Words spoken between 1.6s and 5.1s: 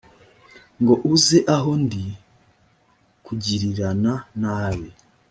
ndi kugirirana nabi